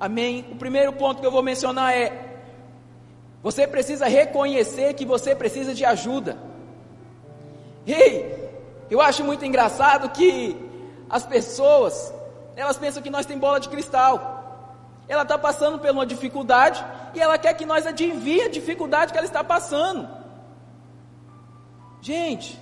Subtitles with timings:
[0.00, 0.46] Amém?
[0.50, 2.28] O primeiro ponto que eu vou mencionar é:
[3.42, 6.38] você precisa reconhecer que você precisa de ajuda.
[7.86, 8.50] Ei,
[8.90, 10.56] eu acho muito engraçado que
[11.08, 12.12] as pessoas,
[12.54, 14.36] elas pensam que nós temos bola de cristal.
[15.08, 16.84] Ela está passando por uma dificuldade
[17.14, 20.06] e ela quer que nós adivinhe a dificuldade que ela está passando.
[22.00, 22.60] Gente,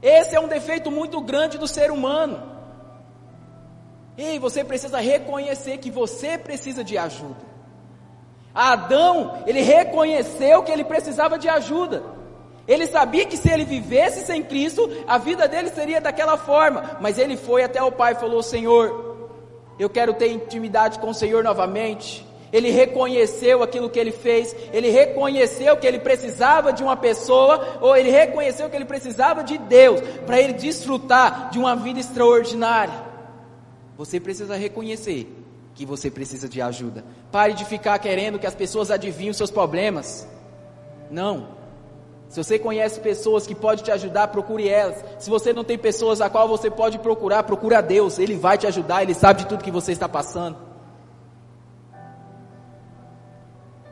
[0.00, 2.57] esse é um defeito muito grande do ser humano.
[4.18, 7.46] Ei, você precisa reconhecer que você precisa de ajuda.
[8.52, 12.02] Adão, ele reconheceu que ele precisava de ajuda.
[12.66, 16.98] Ele sabia que se ele vivesse sem Cristo, a vida dele seria daquela forma.
[17.00, 19.28] Mas ele foi até o Pai e falou: Senhor,
[19.78, 22.26] eu quero ter intimidade com o Senhor novamente.
[22.52, 27.94] Ele reconheceu aquilo que ele fez, ele reconheceu que ele precisava de uma pessoa, ou
[27.94, 33.07] ele reconheceu que ele precisava de Deus, para ele desfrutar de uma vida extraordinária.
[33.98, 35.26] Você precisa reconhecer
[35.74, 37.04] que você precisa de ajuda.
[37.32, 40.26] Pare de ficar querendo que as pessoas adivinhem os seus problemas.
[41.10, 41.48] Não.
[42.28, 45.04] Se você conhece pessoas que podem te ajudar, procure elas.
[45.18, 48.20] Se você não tem pessoas a qual você pode procurar, procure a Deus.
[48.20, 50.56] Ele vai te ajudar, Ele sabe de tudo que você está passando.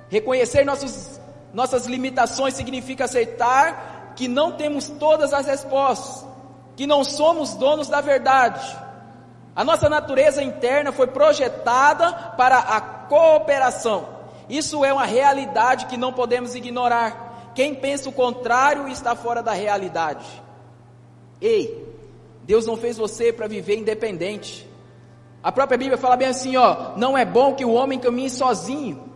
[0.08, 1.20] Reconhecer nossos,
[1.52, 6.24] nossas limitações significa aceitar que não temos todas as respostas,
[6.76, 8.85] que não somos donos da verdade.
[9.56, 14.06] A nossa natureza interna foi projetada para a cooperação.
[14.50, 17.52] Isso é uma realidade que não podemos ignorar.
[17.54, 20.26] Quem pensa o contrário está fora da realidade.
[21.40, 21.86] Ei,
[22.44, 24.68] Deus não fez você para viver independente.
[25.42, 29.06] A própria Bíblia fala bem assim, ó, não é bom que o homem caminhe sozinho.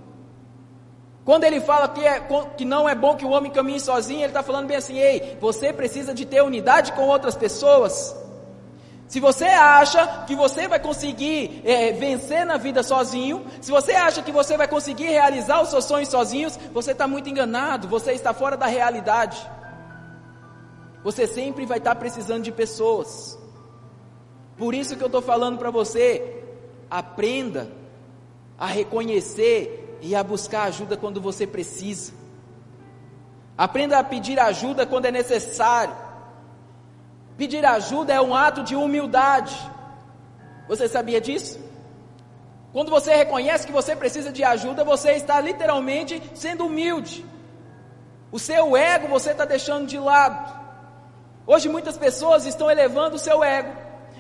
[1.23, 2.19] Quando ele fala que, é,
[2.57, 5.37] que não é bom que o homem caminhe sozinho, ele está falando bem assim, ei,
[5.39, 8.17] você precisa de ter unidade com outras pessoas.
[9.11, 14.23] Se você acha que você vai conseguir é, vencer na vida sozinho, se você acha
[14.23, 18.33] que você vai conseguir realizar os seus sonhos sozinhos, você está muito enganado, você está
[18.33, 19.37] fora da realidade.
[21.03, 23.37] Você sempre vai estar tá precisando de pessoas.
[24.57, 26.45] Por isso que eu estou falando para você,
[26.89, 27.69] aprenda
[28.57, 32.13] a reconhecer e a buscar ajuda quando você precisa.
[33.59, 36.10] Aprenda a pedir ajuda quando é necessário.
[37.41, 39.57] Pedir ajuda é um ato de humildade.
[40.69, 41.59] Você sabia disso?
[42.71, 47.25] Quando você reconhece que você precisa de ajuda, você está literalmente sendo humilde.
[48.31, 50.55] O seu ego você está deixando de lado.
[51.47, 53.73] Hoje muitas pessoas estão elevando o seu ego,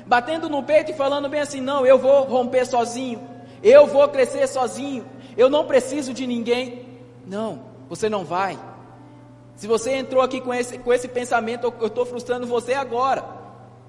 [0.06, 3.20] batendo no peito e falando bem assim: não, eu vou romper sozinho,
[3.62, 5.04] eu vou crescer sozinho,
[5.36, 6.86] eu não preciso de ninguém.
[7.26, 8.58] Não, você não vai.
[9.60, 13.22] Se você entrou aqui com esse, com esse pensamento, eu estou frustrando você agora.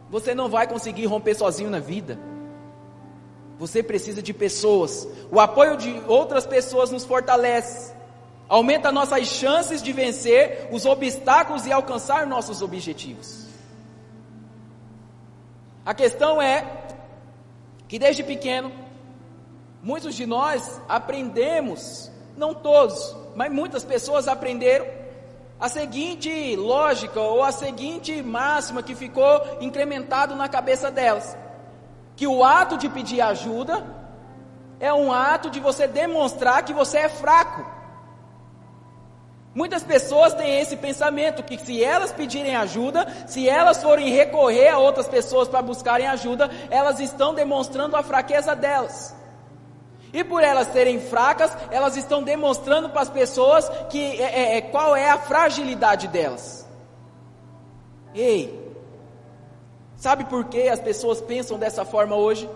[0.09, 2.19] Você não vai conseguir romper sozinho na vida.
[3.57, 5.07] Você precisa de pessoas.
[5.31, 7.93] O apoio de outras pessoas nos fortalece.
[8.49, 13.47] Aumenta nossas chances de vencer os obstáculos e alcançar nossos objetivos.
[15.85, 16.67] A questão é
[17.87, 18.73] que desde pequeno,
[19.81, 24.99] muitos de nós aprendemos, não todos, mas muitas pessoas aprenderam
[25.61, 31.37] a seguinte lógica ou a seguinte máxima que ficou incrementado na cabeça delas:
[32.15, 33.85] que o ato de pedir ajuda
[34.79, 37.63] é um ato de você demonstrar que você é fraco.
[39.53, 44.79] Muitas pessoas têm esse pensamento que se elas pedirem ajuda, se elas forem recorrer a
[44.79, 49.13] outras pessoas para buscarem ajuda, elas estão demonstrando a fraqueza delas.
[50.13, 54.61] E por elas serem fracas, elas estão demonstrando para as pessoas que é, é, é,
[54.61, 56.67] qual é a fragilidade delas.
[58.13, 58.59] Ei,
[59.95, 62.49] sabe por que as pessoas pensam dessa forma hoje?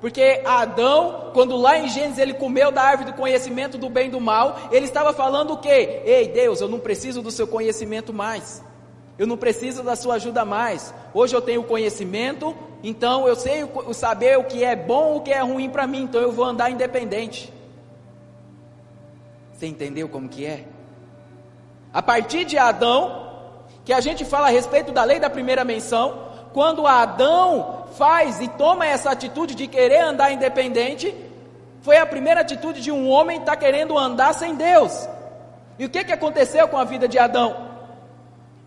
[0.00, 4.10] Porque Adão, quando lá em Gênesis ele comeu da árvore do conhecimento do bem e
[4.10, 6.02] do mal, ele estava falando o quê?
[6.04, 8.62] Ei, Deus, eu não preciso do seu conhecimento mais.
[9.20, 10.94] Eu não preciso da sua ajuda mais.
[11.12, 15.30] Hoje eu tenho conhecimento, então eu sei o, saber o que é bom, o que
[15.30, 17.52] é ruim para mim, então eu vou andar independente.
[19.52, 20.64] Você entendeu como que é?
[21.92, 26.30] A partir de Adão, que a gente fala a respeito da lei da primeira menção,
[26.54, 31.14] quando Adão faz e toma essa atitude de querer andar independente,
[31.82, 35.06] foi a primeira atitude de um homem estar tá querendo andar sem Deus.
[35.78, 37.68] E o que, que aconteceu com a vida de Adão?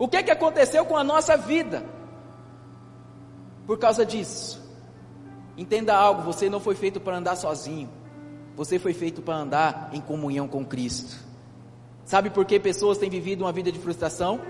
[0.04, 1.82] O que, que aconteceu com a nossa vida?
[3.66, 4.62] Por causa disso,
[5.58, 7.90] entenda algo: você não foi feito para andar sozinho,
[8.54, 11.16] você foi feito para andar em comunhão com Cristo.
[12.04, 14.42] Sabe por que pessoas têm vivido uma vida de frustração?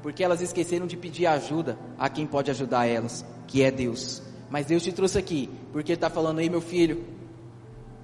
[0.00, 4.22] Porque elas esqueceram de pedir ajuda a quem pode ajudar elas, que é Deus.
[4.48, 7.04] Mas Deus te trouxe aqui, porque Ele está falando aí, meu filho,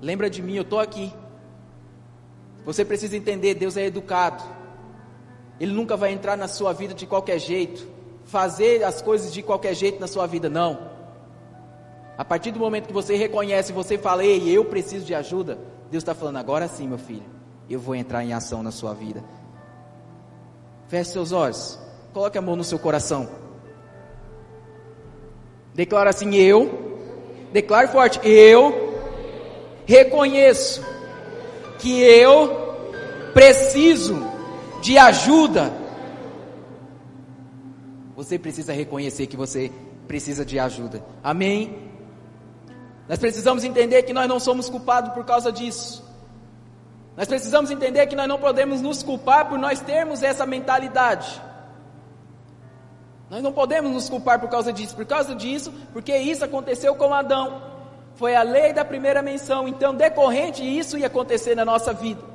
[0.03, 1.15] Lembra de mim, eu estou aqui.
[2.67, 4.43] Você precisa entender, Deus é educado.
[5.61, 7.87] Ele nunca vai entrar na sua vida de qualquer jeito,
[8.25, 10.91] fazer as coisas de qualquer jeito na sua vida, não.
[12.17, 15.59] A partir do momento que você reconhece, você fala, ei, eu preciso de ajuda,
[15.91, 17.25] Deus está falando, agora sim, meu filho,
[17.69, 19.23] eu vou entrar em ação na sua vida.
[20.89, 21.79] Feche seus olhos,
[22.13, 23.29] coloque a mão no seu coração.
[25.75, 26.99] Declara assim: Eu,
[27.51, 28.93] declare forte, eu
[29.87, 30.85] reconheço
[31.79, 32.77] que eu
[33.33, 34.32] preciso
[34.83, 35.73] de ajuda.
[38.17, 39.73] Você precisa reconhecer que você
[40.07, 41.03] precisa de ajuda.
[41.23, 41.91] Amém?
[43.09, 46.05] Nós precisamos entender que nós não somos culpados por causa disso.
[47.17, 51.41] Nós precisamos entender que nós não podemos nos culpar por nós termos essa mentalidade.
[53.31, 57.15] Nós não podemos nos culpar por causa disso, por causa disso, porque isso aconteceu com
[57.15, 57.63] Adão.
[58.15, 62.32] Foi a lei da primeira menção, então decorrente isso ia acontecer na nossa vida.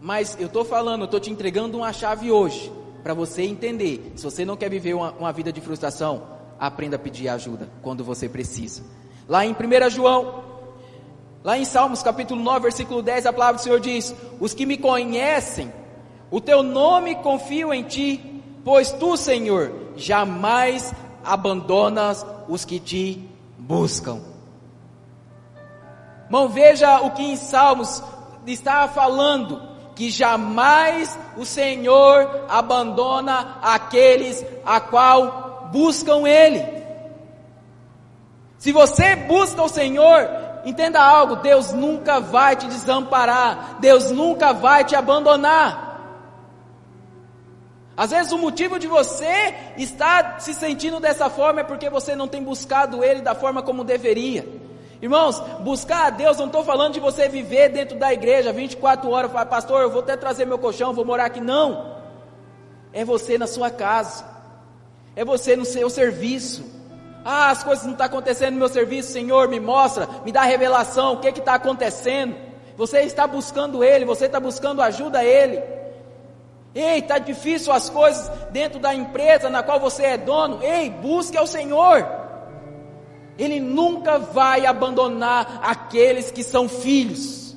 [0.00, 2.72] Mas eu estou falando, eu estou te entregando uma chave hoje,
[3.02, 4.12] para você entender.
[4.16, 6.22] Se você não quer viver uma, uma vida de frustração,
[6.58, 8.82] aprenda a pedir ajuda quando você precisa.
[9.28, 10.42] Lá em 1 João,
[11.42, 14.76] lá em Salmos capítulo 9, versículo 10, a palavra do Senhor diz: Os que me
[14.76, 15.72] conhecem,
[16.30, 20.92] o teu nome confio em ti, Pois tu, Senhor, jamais
[21.24, 24.20] abandonas os que te buscam.
[26.26, 28.02] Irmão, veja o que em Salmos
[28.46, 29.62] está falando,
[29.98, 36.64] que jamais o Senhor abandona aqueles a qual buscam Ele.
[38.58, 40.30] Se você busca o Senhor,
[40.64, 45.98] entenda algo, Deus nunca vai te desamparar, Deus nunca vai te abandonar.
[47.96, 52.28] Às vezes o motivo de você estar se sentindo dessa forma é porque você não
[52.28, 54.46] tem buscado Ele da forma como deveria.
[55.00, 59.30] Irmãos, buscar a Deus, não estou falando de você viver dentro da igreja 24 horas,
[59.30, 61.40] falar, pastor, eu vou até trazer meu colchão, vou morar aqui.
[61.40, 61.96] Não.
[62.92, 64.24] É você na sua casa.
[65.14, 66.64] É você no seu serviço.
[67.24, 70.42] Ah, as coisas não estão tá acontecendo no meu serviço, Senhor, me mostra, me dá
[70.42, 72.34] revelação, o que está acontecendo.
[72.76, 75.62] Você está buscando Ele, você está buscando ajuda a Ele.
[76.74, 80.62] Ei, está difícil as coisas dentro da empresa na qual você é dono.
[80.62, 82.17] Ei, busque ao Senhor.
[83.38, 87.56] Ele nunca vai abandonar aqueles que são filhos.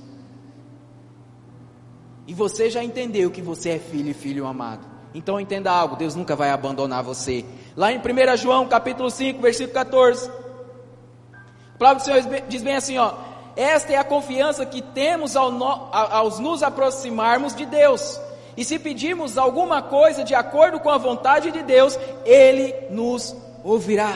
[2.28, 4.88] E você já entendeu que você é filho e filho amado.
[5.14, 7.44] Então entenda algo, Deus nunca vai abandonar você.
[7.76, 10.30] Lá em 1 João capítulo 5, versículo 14.
[10.30, 13.14] A palavra do Senhor diz bem assim, ó.
[13.56, 18.18] Esta é a confiança que temos ao, no, ao nos aproximarmos de Deus
[18.56, 24.14] e se pedirmos alguma coisa de acordo com a vontade de Deus, Ele nos ouvirá.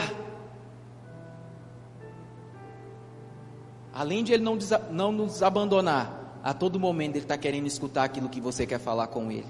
[3.96, 4.58] Além de Ele não,
[4.90, 9.06] não nos abandonar, a todo momento Ele está querendo escutar aquilo que você quer falar
[9.06, 9.46] com Ele.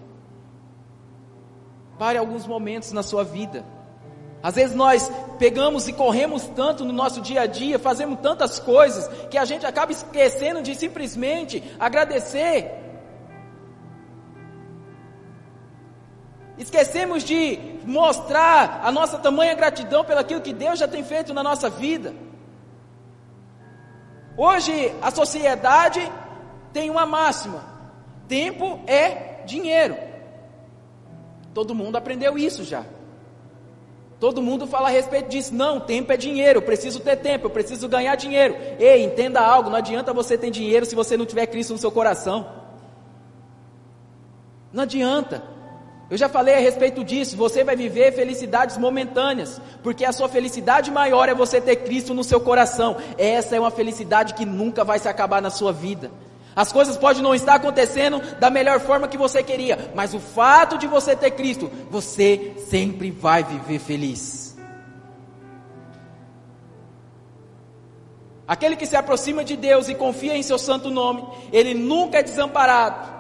[1.99, 3.65] Pare alguns momentos na sua vida.
[4.41, 9.09] Às vezes nós pegamos e corremos tanto no nosso dia a dia, fazemos tantas coisas,
[9.29, 12.87] que a gente acaba esquecendo de simplesmente agradecer
[16.59, 21.43] Esquecemos de mostrar a nossa tamanha gratidão pelo aquilo que Deus já tem feito na
[21.43, 22.15] nossa vida.
[24.37, 26.01] Hoje a sociedade
[26.73, 27.65] tem uma máxima:
[28.29, 29.97] tempo é dinheiro.
[31.55, 32.85] Todo mundo aprendeu isso já.
[34.19, 35.55] Todo mundo fala a respeito disso.
[35.55, 38.55] Não, tempo é dinheiro, eu preciso ter tempo, eu preciso ganhar dinheiro.
[38.79, 41.91] Ei, entenda algo, não adianta você ter dinheiro se você não tiver Cristo no seu
[41.91, 42.47] coração.
[44.73, 45.56] Não adianta.
[46.09, 47.37] Eu já falei a respeito disso.
[47.37, 52.23] Você vai viver felicidades momentâneas, porque a sua felicidade maior é você ter Cristo no
[52.23, 52.97] seu coração.
[53.19, 56.11] Essa é uma felicidade que nunca vai se acabar na sua vida.
[56.55, 60.79] As coisas podem não estar acontecendo da melhor forma que você queria, mas o fato
[60.79, 64.57] de você ter Cristo, você sempre vai viver feliz.
[68.49, 72.23] Aquele que se aproxima de Deus e confia em seu santo nome, ele nunca é
[72.23, 73.16] desamparado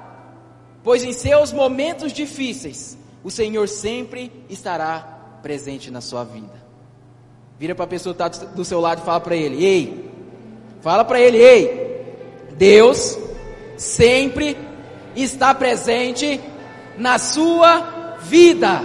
[0.86, 5.00] pois em seus momentos difíceis, o Senhor sempre estará
[5.42, 6.64] presente na sua vida.
[7.58, 10.08] Vira para a pessoa que está do seu lado e fala para ele: Ei,
[10.82, 12.06] fala para ele: Ei,
[12.52, 13.18] Deus
[13.76, 14.56] sempre
[15.16, 16.40] está presente
[16.96, 18.80] na sua vida.